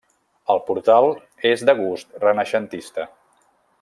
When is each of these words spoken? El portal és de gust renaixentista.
El 0.53 0.61
portal 0.69 1.09
és 1.51 1.65
de 1.71 1.75
gust 1.83 2.17
renaixentista. 2.25 3.07